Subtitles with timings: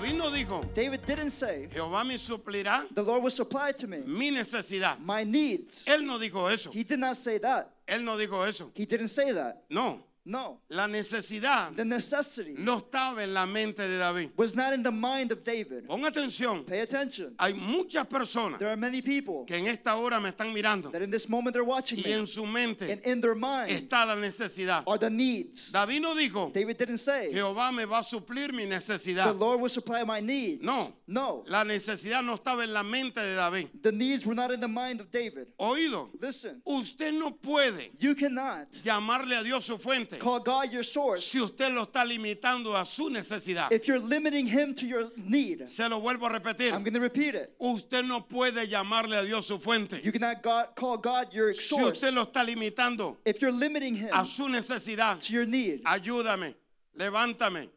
[0.00, 3.98] David no dijo, David didn't say, Jehová me suplirá The Lord will supply to me
[4.06, 4.98] mi necesidad.
[5.00, 5.84] my needs.
[5.86, 6.70] Él no dijo eso.
[6.70, 7.70] He did not say that.
[7.86, 8.70] Él no dijo eso.
[8.74, 9.64] He didn't say that.
[9.68, 10.60] No, No.
[10.68, 14.30] la necesidad The necessity no estaba en la mente de David.
[14.36, 15.86] was not in the mind of David.
[15.88, 17.34] Pon atención, Pay attention.
[17.38, 21.02] hay muchas personas There are many people que en esta hora me están mirando that
[21.02, 24.06] in this moment they're watching y me, en su and mente in their mind está
[24.06, 24.84] la necesidad.
[24.86, 25.72] are the needs.
[25.72, 29.36] David no dijo, David didn't say, Jehová me va a suplir mi The necesidad.
[29.38, 30.62] Lord will supply my needs.
[30.62, 30.92] No.
[31.08, 31.42] No.
[31.48, 33.68] La necesidad no estaba en la mente de David.
[33.82, 35.48] The needs were not in the mind of David.
[35.58, 40.82] Oído, Listen, usted no puede you cannot llamarle a Dios su fuente call God your
[40.84, 43.70] source si usted lo está limitando a su necesidad.
[43.72, 45.68] if you're limiting Him to your need.
[45.68, 46.72] Se lo vuelvo a repetir.
[46.72, 47.54] I'm going to repeat it.
[47.58, 50.00] Usted no puede llamarle a Dios su fuente.
[50.02, 53.94] You cannot God, call God your Si source usted lo está limitando if you're limiting
[53.96, 55.82] Him a su necesidad, to your need.
[55.84, 56.54] ayúdame,
[56.98, 57.68] levántame,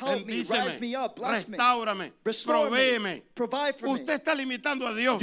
[0.00, 3.22] bendíceme, me up, bless me, restáurame, Restore me, provéeme.
[3.34, 4.00] provide for me.
[4.00, 5.22] Usted está limitando a Dios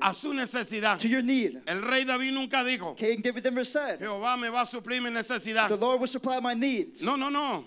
[0.00, 0.98] a su necesidad.
[0.98, 1.62] to your need.
[1.66, 5.10] El rey David nunca dijo, King David never said, Jehová me va a suplir mi
[5.10, 5.68] necesidad.
[5.68, 7.02] The Lord will supply my needs.
[7.02, 7.64] No, no, no.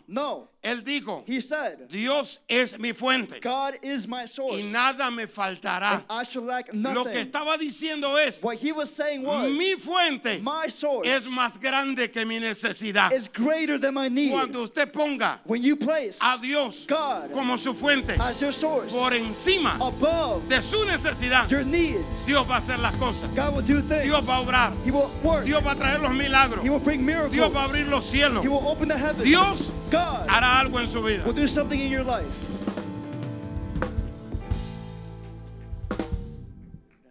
[0.61, 4.57] Él dijo, He said, Dios es mi fuente God is my source.
[4.59, 6.03] y nada me faltará.
[6.09, 7.31] I shall lack Lo que nothing.
[7.31, 12.11] estaba diciendo es, What he was saying was, mi fuente my source es más grande
[12.11, 13.13] que mi necesidad.
[13.13, 14.31] is greater than my need.
[14.31, 18.91] Cuando usted ponga When you place a Dios God como su fuente as your source
[18.91, 23.33] por encima above de su necesidad, your needs, Dios va a hacer las cosas.
[23.33, 24.03] God will do things.
[24.03, 24.73] Dios va a obrar.
[24.83, 25.45] He will work.
[25.45, 26.61] Dios va a traer los milagros.
[26.65, 27.31] He will bring miracles.
[27.31, 28.43] Dios va a abrir los cielos.
[28.43, 29.23] He will open the heavens.
[29.23, 31.23] Dios God hará algo en su vida.
[31.25, 32.45] will do something in your life.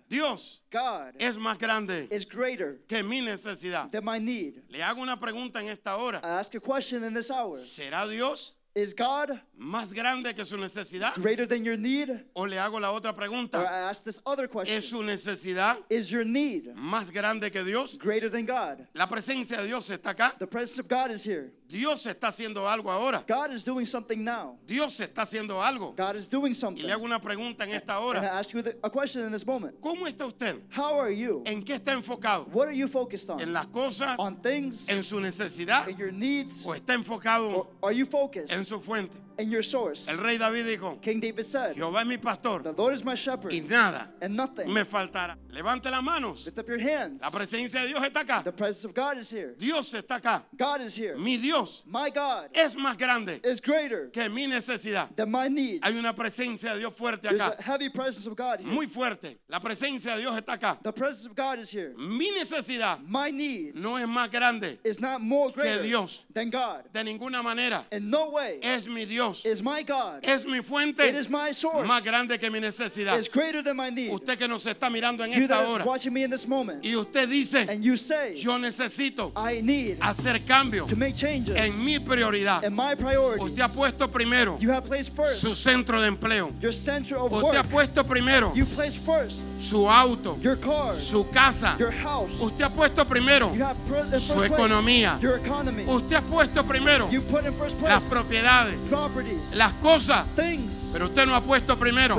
[0.08, 3.90] Dios God es más grande is greater que mi necesidad.
[3.90, 4.62] than my need.
[4.70, 6.20] Le hago una pregunta en esta hora.
[6.24, 7.56] I ask a question in this hour.
[7.56, 11.14] ¿Será Dios Is God más grande que su necesidad?
[11.20, 12.08] greater than your need?
[12.34, 13.58] O le hago la otra Or pregunta.
[13.58, 14.78] I ask this other question.
[14.78, 17.98] ¿Es su necesidad Is your need más grande que Dios?
[17.98, 18.86] greater than God?
[18.94, 20.38] La presencia de Dios está acá.
[20.38, 21.50] The presence of God is here.
[21.68, 23.22] Dios está haciendo algo ahora.
[23.28, 24.58] God is doing something now.
[24.66, 25.94] Dios está haciendo algo.
[25.94, 26.82] God is doing Y something.
[26.86, 28.38] le hago una pregunta en esta And I hora.
[28.38, 29.78] ask you a question in this moment.
[29.80, 30.62] ¿Cómo está usted?
[30.74, 31.42] How are you?
[31.44, 32.46] ¿En qué está enfocado?
[32.52, 33.52] What are you focused ¿En on?
[33.52, 34.18] las cosas?
[34.18, 34.88] On things?
[34.88, 35.86] ¿En su necesidad?
[35.88, 36.64] In your needs?
[36.64, 39.18] ¿O está enfocado Or are you focused en su fuente?
[39.38, 40.08] In your source?
[40.08, 43.14] El rey David dijo, King David said, Jehová es mi The pastor Lord is my
[43.14, 44.72] shepherd, y nada and nothing.
[44.72, 45.36] me faltará.
[45.50, 46.44] Levante las manos.
[46.46, 47.20] Lift up your hands.
[47.22, 48.42] La presencia de Dios está acá.
[48.44, 49.54] The presence of God is here.
[49.58, 50.42] Dios está acá.
[50.56, 51.16] God is here.
[51.16, 55.14] Mi Dios My God es más grande is greater que mi necesidad.
[55.16, 55.80] than my needs.
[55.86, 57.58] Hay una presencia de Dios fuerte There's acá.
[57.58, 58.72] a heavy presence of God here.
[58.72, 59.38] Muy fuerte.
[59.48, 60.82] La presencia de Dios está acá.
[60.82, 61.94] The presence of God is here.
[61.96, 66.24] Mi necesidad My needs no es más grande is not more greater Dios.
[66.32, 66.84] than God.
[66.92, 67.84] de ninguna manera.
[67.92, 69.27] In no way Es mi Dios.
[69.44, 70.20] Is my God.
[70.22, 71.86] Es mi It fuente is my source.
[71.86, 73.18] más grande que mi necesidad.
[73.18, 74.10] Is greater than my need.
[74.12, 76.94] Usted que nos está mirando en You esta hora watching me in this moment, y
[76.96, 81.84] usted dice, and you say, yo necesito I need hacer cambios to make changes en
[81.84, 82.64] mi prioridad.
[82.64, 83.42] in my priority.
[83.44, 86.52] Usted ha puesto primero You have placed first su centro de empleo.
[86.60, 87.68] your center of Usted ha work.
[87.70, 91.76] puesto primero You place first su auto, your car, su casa.
[91.78, 92.30] your house.
[92.40, 93.76] Usted ha puesto primero You have
[94.12, 95.18] in su first economía.
[95.20, 95.84] your economy.
[95.86, 99.17] Usted ha puesto primero You put in first las place propiedades, properties,
[99.54, 102.18] las cosas, things, pero usted no ha puesto primero.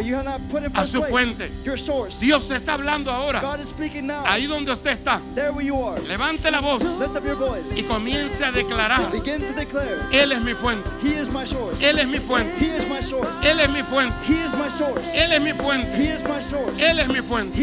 [0.73, 1.51] a su fuente.
[2.19, 3.41] Dios se está hablando ahora.
[4.25, 5.21] Ahí donde usted está,
[6.07, 6.81] levante la voz
[7.75, 11.77] y comience a declarar, Begin to declare, Él es mi fuente, He is my source.
[11.81, 13.29] Él es mi fuente, He is my source.
[13.43, 15.01] Él es mi fuente, He is my source.
[15.13, 16.73] Él es mi fuente, He is my source.
[16.77, 17.57] Él es mi fuente.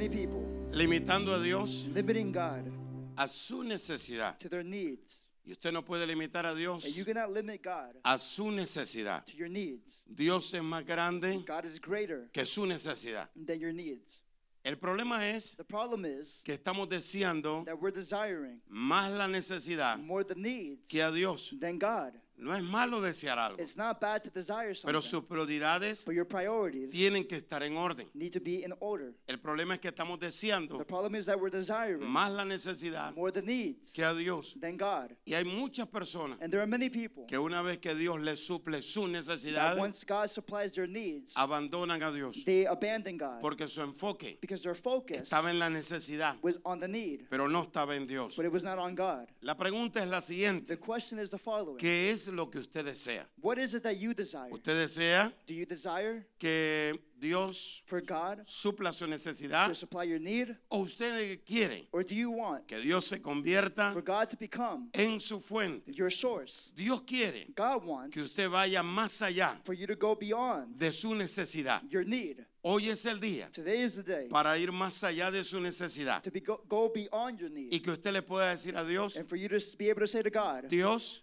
[0.00, 0.42] Many people
[0.72, 2.72] limitando a Dios limiting God
[3.18, 4.38] a su necesidad.
[4.38, 5.20] to their needs.
[5.46, 9.26] Y usted no puede limitar a Dios And you cannot limit God a su necesidad.
[9.26, 10.00] to your needs.
[10.08, 13.28] Dios es más grande God is greater que su necesidad.
[13.36, 14.20] than your needs.
[14.64, 19.98] El problema es The problem is que estamos deseando that we're desiring más la necesidad
[19.98, 21.52] more the needs que a Dios.
[21.60, 22.12] than God.
[22.40, 26.14] No es malo desear algo, It's not bad to desire pero something, sus prioridades but
[26.14, 28.08] your priorities tienen que estar en orden.
[28.14, 29.12] need to be in order.
[29.26, 33.14] El problema es que estamos deseando The problem is that we're desiring más la necesidad
[33.14, 34.54] more the needs que a Dios.
[34.60, 35.14] than God.
[35.26, 38.40] Y hay muchas personas And there are many people que una vez que Dios les
[38.46, 42.42] suple sus that necesidades, once God supplies their needs, abandonan a Dios.
[42.44, 46.80] they abandon God Porque su enfoque because their focus estaba en la necesidad, was on
[46.80, 48.34] the need, pero no estaba en Dios.
[48.36, 49.26] but it was not on God.
[49.42, 50.78] La pregunta es la The siguiente.
[50.78, 53.28] question is the following ¿Qué es lo que usted desea?
[53.42, 54.50] What is it that you desire?
[54.50, 59.74] ¿Usted desea Do you desire que Dios for God supla su to necesidad?
[59.76, 60.56] supply your need?
[60.70, 64.88] ¿O usted quiere Or do you want que Dios se convierta for God to become
[64.94, 65.92] en su fuente?
[65.92, 66.70] your source?
[66.74, 70.90] Dios quiere God wants que usted vaya más allá for you to go beyond de
[70.92, 71.82] su necesidad.
[71.90, 72.44] your need.
[72.62, 76.22] Hoy es el día Today is the day para ir más allá de su necesidad
[76.22, 77.72] to be, go, go beyond your need.
[77.72, 80.06] y que usted le pueda decir a Dios, And for you to be able to
[80.06, 81.22] say to God, Dios,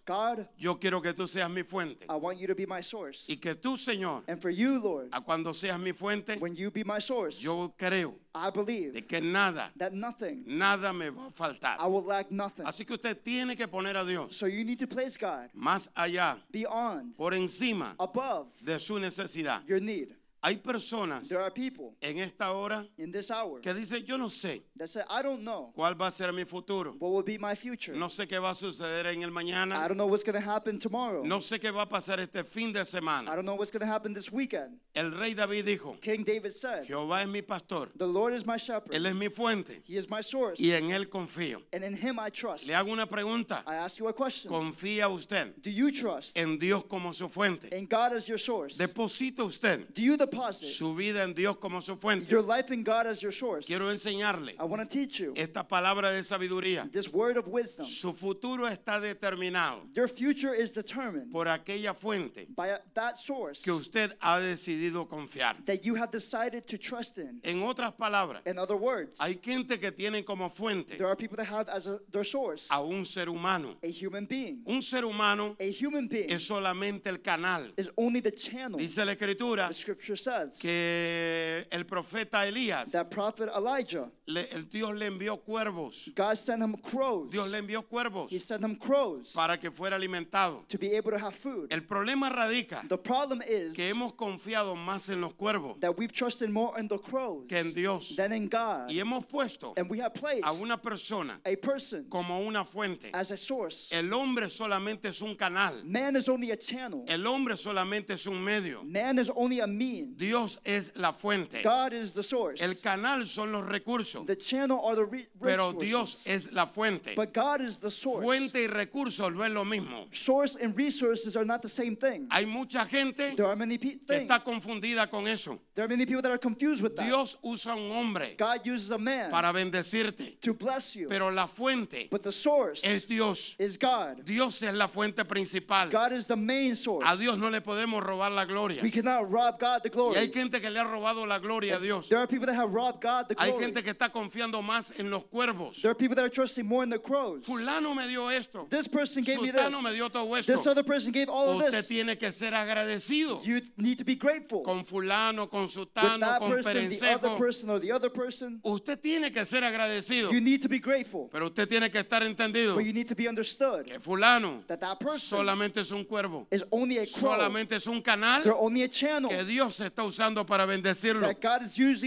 [0.58, 3.24] yo quiero que tú seas mi fuente I want you to be my source.
[3.28, 6.70] y que tú, Señor, And for you, Lord, a cuando seas mi fuente, when you
[6.70, 11.26] be my source, yo creo I believe de que nada, that nothing, nada me va
[11.26, 11.76] a faltar.
[11.78, 12.64] I will lack nothing.
[12.66, 15.88] Así que usted tiene que poner a Dios So you need to place God más
[15.96, 19.62] allá, beyond, por encima above de su necesidad.
[19.66, 20.14] your need.
[20.42, 24.28] Hay personas There are people en esta hora in this hour que dicen, yo no
[24.28, 26.94] sé that say, I don't know cuál va a ser mi futuro.
[27.00, 27.92] what will be my future.
[27.96, 29.88] No sé qué va a suceder en el I mañana.
[29.88, 31.24] don't know what's going to happen tomorrow.
[31.24, 33.34] No sé qué va a pasar este fin de I semana.
[33.34, 34.78] don't know what's going to happen this weekend.
[34.94, 38.56] El rey David dijo, King David said, Jehová es mi pastor, The Lord is my
[38.58, 38.92] shepherd.
[38.94, 40.60] Él es mi fuente He is my source.
[40.60, 41.62] y en Él confío.
[41.72, 42.66] And in him I trust.
[42.66, 43.62] Le hago una pregunta.
[43.66, 44.50] I ask you a question.
[44.52, 47.68] ¿Confía usted Do you trust en Dios como su fuente?
[47.76, 48.76] in God as your source?
[48.76, 52.30] ¿Deposita usted Do you deposit su vida en Dios como su fuente?
[52.30, 53.66] your life in God as your source?
[53.66, 56.90] Quiero enseñarle I want to teach you esta palabra de sabiduría.
[56.92, 57.86] this word of wisdom.
[57.86, 63.62] Su futuro está determinado Your future is determined por aquella fuente by a- that source
[63.62, 65.56] que usted ha decidido confiar.
[65.64, 67.40] that you have decided to trust in.
[67.44, 71.36] En otras palabras, In other words, hay gente que tiene como fuente there are people
[71.36, 73.76] that have as a, their source a un ser humano.
[73.82, 74.62] a human being.
[74.66, 77.72] Un ser humano A human being es solamente el canal.
[77.76, 78.78] is only the channel.
[78.78, 84.64] Dice la escritura The scripture says que el profeta Elías, that prophet Elijah, le- el
[84.68, 86.10] Dios le envió cuervos.
[86.14, 87.30] God sent him crows.
[87.30, 90.66] Dios le envió cuervos He sent him crows para que fuera alimentado.
[90.68, 91.72] to be able to have food.
[91.72, 96.12] El problema radica The problem is que hemos confiado más en los cuervos that we've
[96.12, 98.16] trusted more in the crows que en Dios.
[98.16, 98.90] than in God.
[98.90, 103.10] Y hemos puesto And we have placed a una persona a person como una fuente.
[103.14, 103.88] as a source.
[103.92, 105.82] El hombre solamente es un canal.
[105.84, 107.04] Man is only a channel.
[107.08, 108.82] El hombre solamente es un medio.
[108.84, 110.07] Man is only a mean.
[110.16, 111.62] Dios es la fuente.
[111.62, 112.60] God is the source.
[112.62, 114.26] El canal son los recursos.
[114.26, 115.72] The channel are the re- Pero.
[115.72, 117.14] Dios es la fuente.
[117.14, 118.24] But God is the source.
[118.24, 120.06] Fuente y recursos no es lo mismo.
[120.12, 122.28] Source and resources are not the same thing.
[122.30, 125.58] Hay mucha gente There are many que está confundida con eso.
[125.74, 127.06] There are many people that are confused with that.
[127.06, 130.40] Dios usa un hombre God uses a man para bendecirte.
[130.40, 131.08] to bless you.
[131.08, 133.56] Pero la fuente But the source es Dios.
[133.58, 134.24] is God.
[134.24, 135.88] Dios es la fuente principal.
[135.90, 137.06] God is the main source.
[137.08, 138.82] A Dios no le podemos robar la gloria.
[138.82, 140.18] We cannot rob God the Y glory.
[140.18, 142.08] hay gente que le ha robado la gloria a Dios.
[142.08, 145.10] There are people that have robbed God the Hay gente que está confiando más en
[145.10, 145.80] los cuervos.
[145.82, 147.44] There are people that are trusting more in the crows.
[147.46, 148.66] Fulano me dio esto.
[148.70, 149.82] This person gave me this.
[149.82, 150.70] Me dio todo This esto.
[150.70, 151.86] other person gave all of Usted this.
[151.88, 156.50] tiene que ser agradecido You need to be grateful con fulano, con with that con
[156.50, 157.38] person, the other perencejo.
[157.38, 158.60] person, or the other person.
[158.64, 160.30] Usted tiene que ser agradecido.
[160.32, 163.14] You need to be grateful, Pero usted tiene que estar entendido but you need to
[163.14, 166.46] be understood que fulano that that person solamente es un cuervo.
[166.50, 167.32] is only a crow.
[167.32, 171.28] Solamente es un canal They're only a channel que Dios está usando para bendecirlo.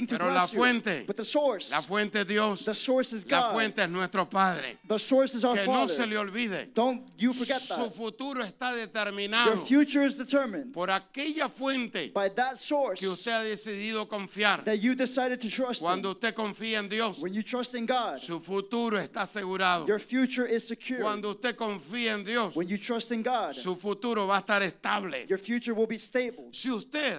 [0.07, 2.65] Pero la fuente, But the source, La fuente es Dios.
[2.65, 4.77] the source is La fuente es nuestro Padre.
[4.87, 6.73] The source is our Que no se le olvide.
[6.73, 12.29] Don't you forget Su futuro está Your determinado future is determined por aquella fuente by
[12.29, 14.63] that source que usted ha decidido confiar.
[14.65, 15.85] that you decided to trust in.
[15.87, 19.87] Cuando usted confía en Dios, When you trust in God, su futuro está asegurado.
[19.87, 21.01] your future is secure.
[21.01, 24.61] Cuando usted confía en Dios, When you trust in God, su futuro va a estar
[24.61, 25.25] estable.
[25.27, 26.49] your future will be stable.
[26.51, 27.17] Si usted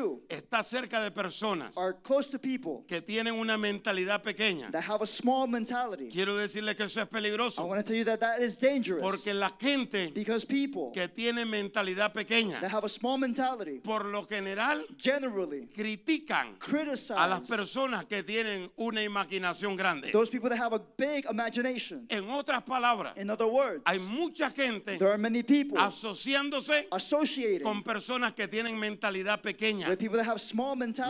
[0.00, 4.82] you está cerca de personas are close to people que tienen una mentalidad pequeña, that
[4.84, 7.64] have a small mentality, quiero decirle que eso es I peligroso.
[7.66, 9.02] want to tell you that that is dangerous.
[9.02, 14.04] Porque la gente Because people que tiene mentalidad pequeña, that have a small mentality por
[14.06, 20.10] lo general, generally critican criticize a las personas que tienen una imaginación grande.
[20.12, 22.06] those people that have a big imagination.
[22.08, 27.62] En otras palabras, In other words, hay mucha gente there are many people asociándose associated
[27.62, 29.89] con personas que tienen mentalidad pequeña,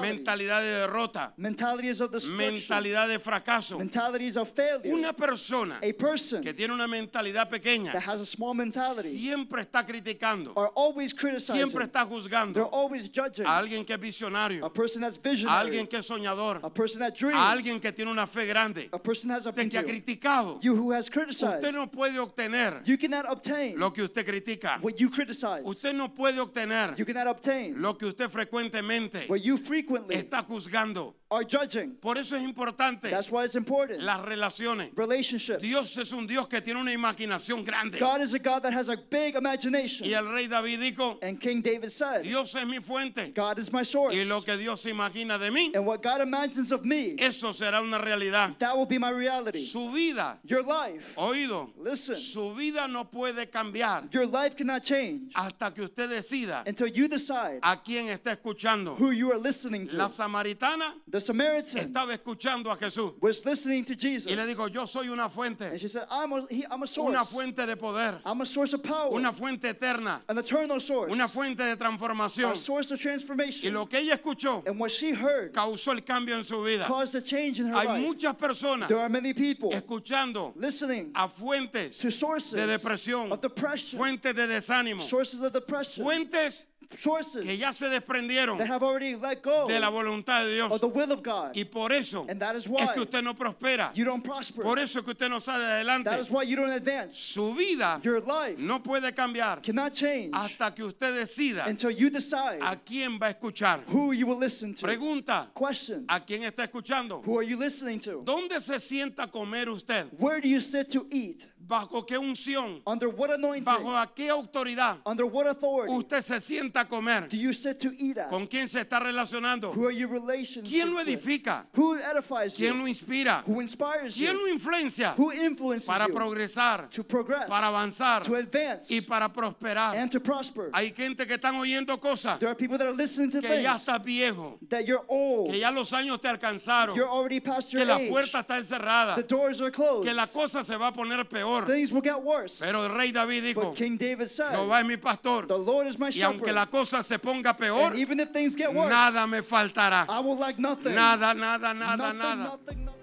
[0.01, 3.79] mentalidad de derrota, mentalities of destruction, mentalidad de fracaso.
[3.79, 4.93] mentalities of failure.
[4.93, 9.63] Una persona a person que tiene una mentalidad pequeña that has a small mentality siempre
[9.63, 11.57] está criticando, are always criticizing.
[11.57, 15.21] siempre está They're juzgando always judging a alguien que es visionario, a person that's a
[15.21, 18.47] visionary, alguien que es soñador, a person that dreams, a alguien que tiene una fe
[18.47, 20.59] grande, a person has a de que ha criticado.
[20.63, 24.79] You who has criticized, Usted no puede obtener you cannot obtain lo que usted critica.
[24.81, 25.63] what you criticize.
[25.65, 28.31] Usted no puede obtener You cannot obtain lo que usted
[28.71, 31.20] frecuentemente what you frequently está juzgando.
[31.31, 31.93] Are judging.
[32.01, 34.03] Por eso es importante That's why it's important.
[34.03, 34.91] las relaciones.
[34.97, 35.63] Relationships.
[35.63, 37.99] Dios es un Dios que tiene una imaginación grande.
[37.99, 40.07] God is a God that has a big imagination.
[40.07, 43.33] Y el rey David dijo, And King David said, Dios es mi fuente.
[43.35, 44.15] God is my source.
[44.17, 47.81] Y lo que Dios imagina de mí, And what God imagines of me, eso será
[47.81, 48.59] una realidad.
[48.59, 49.65] that will be my reality.
[49.65, 55.33] Su vida, Your life, oído, listen, su vida no puede cambiar your life cannot change
[55.35, 58.97] hasta que usted decida until you decide a quién está escuchando.
[58.99, 60.15] who you are listening La to.
[60.15, 64.33] samaritana The Samaritan estaba escuchando a Jesús was listening to y Jesus.
[64.37, 67.11] le dijo, yo soy una fuente, And she said, I'm a, he, I'm a source.
[67.11, 69.13] una fuente de poder, I'm a source of power.
[69.15, 71.13] una fuente eterna, an eternal source.
[71.13, 72.53] una fuente de transformación.
[72.53, 73.73] a source of Y transformation.
[73.75, 76.85] lo que ella escuchó and what she heard causó el cambio en su vida.
[76.87, 78.01] caused a change in her Hay life.
[78.07, 83.41] muchas personas There are many people escuchando listening a fuentes to sources de depresión, of
[83.41, 86.67] depression, fuentes de desánimo, sources of depression, fuentes
[86.97, 90.71] sources que ya se desprendieron that have already let go de la voluntad de Dios.
[90.71, 91.57] of the will of God.
[91.57, 93.91] Y por eso And that is why es que usted no prospera.
[93.95, 94.63] you don't prosper.
[94.63, 96.11] Por eso es que usted no sale adelante.
[96.11, 97.17] that is why you don't advance.
[97.17, 102.11] Su vida Your life no puede cambiar cannot change hasta que usted decida until you
[102.11, 103.81] decide a quién va a escuchar.
[103.89, 104.87] who you will listen to.
[104.87, 107.23] Pregunta, Question ¿a quién está escuchando?
[107.25, 108.23] Who are you listening to?
[108.25, 110.07] ¿Dónde se sienta a comer usted?
[110.19, 111.47] Where do you sit to eat?
[111.71, 112.83] ¿Bajo qué unción?
[112.85, 113.65] Under what anointing?
[113.65, 117.29] ¿Bajo qué autoridad Under what authority usted se sienta a comer?
[117.29, 118.29] do you sit to eat at?
[118.29, 119.73] ¿Con quién se está relacionando?
[119.73, 120.69] Who are your relations?
[120.69, 121.07] ¿Quién lo with?
[121.07, 121.69] edifica?
[121.77, 122.81] Who edifies ¿Quién you?
[122.81, 123.45] lo inspira?
[123.47, 124.41] Who inspires ¿Quién you?
[124.41, 129.29] lo influencia Who influences para you progresar, to progress, para avanzar to advance, y para
[129.29, 129.95] prosperar?
[129.97, 130.71] and to prosper?
[130.73, 133.75] Hay gente que están oyendo cosas There are people that are listening to que ya
[133.75, 137.73] things está viejo, that you're old, que ya los años te alcanzaron, you're already past
[137.73, 140.77] your que la age, puerta está encerrada, the doors are closed, que la cosa se
[140.77, 141.60] va a poner peor.
[141.67, 142.65] Things will get worse.
[142.65, 145.89] Pero el rey David dijo, But King David said, Jehová es mi pastor The Lord
[145.89, 148.73] is my y aunque shepherd, la cosa se ponga peor, and even if things get
[148.73, 150.07] worse, nada me faltará.
[150.09, 150.95] I will lack nothing.
[150.95, 152.37] Nada, nada, nada, nothing, nada.
[152.37, 153.01] nothing, nothing.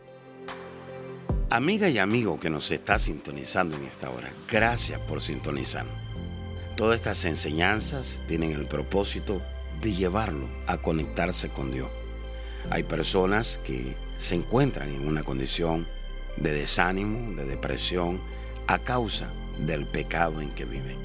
[1.50, 5.86] Amiga y amigo que nos está sintonizando en esta hora, gracias por sintonizar.
[6.76, 9.42] Todas estas enseñanzas tienen el propósito
[9.82, 11.90] de llevarlo a conectarse con Dios.
[12.70, 15.88] Hay personas que se encuentran en una condición
[16.36, 18.22] de desánimo, de depresión,
[18.68, 20.98] a causa del pecado en que viven.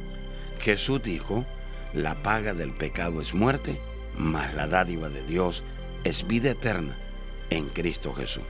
[0.60, 1.44] Jesús dijo,
[1.92, 3.80] la paga del pecado es muerte,
[4.16, 5.64] mas la dádiva de Dios
[6.04, 6.98] es vida eterna
[7.50, 8.44] en Cristo Jesús.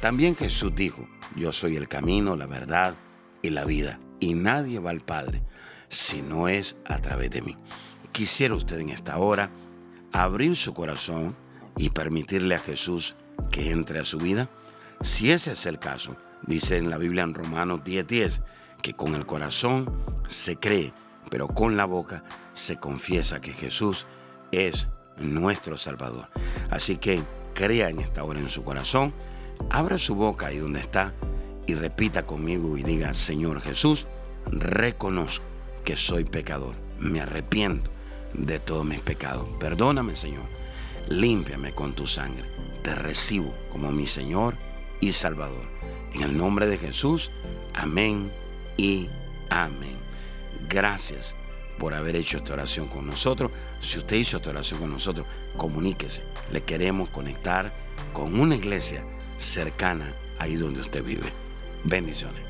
[0.00, 2.94] También Jesús dijo, yo soy el camino, la verdad
[3.42, 5.42] y la vida, y nadie va al Padre
[5.88, 7.56] si no es a través de mí.
[8.12, 9.50] Quisiera usted en esta hora
[10.12, 11.36] abrir su corazón
[11.76, 13.14] y permitirle a Jesús
[13.50, 14.48] que entre a su vida.
[15.00, 16.16] Si ese es el caso,
[16.46, 18.42] dice en la Biblia en Romanos 10:10,
[18.82, 19.90] que con el corazón
[20.26, 20.92] se cree,
[21.30, 24.06] pero con la boca se confiesa que Jesús
[24.52, 26.28] es nuestro Salvador.
[26.70, 27.22] Así que
[27.54, 29.12] crea en esta hora en su corazón,
[29.70, 31.14] abra su boca ahí donde está
[31.66, 34.06] y repita conmigo y diga, Señor Jesús,
[34.46, 35.44] reconozco
[35.84, 37.90] que soy pecador, me arrepiento
[38.34, 39.48] de todos mis pecados.
[39.58, 40.44] Perdóname, Señor,
[41.08, 42.44] límpiame con tu sangre,
[42.82, 44.56] te recibo como mi Señor
[45.00, 45.68] y Salvador.
[46.14, 47.30] En el nombre de Jesús,
[47.74, 48.32] amén
[48.76, 49.08] y
[49.48, 49.96] amén.
[50.68, 51.36] Gracias
[51.78, 53.50] por haber hecho esta oración con nosotros.
[53.80, 55.26] Si usted hizo esta oración con nosotros,
[55.56, 56.24] comuníquese.
[56.52, 57.72] Le queremos conectar
[58.12, 59.04] con una iglesia
[59.38, 61.32] cercana ahí donde usted vive.
[61.84, 62.49] Bendiciones.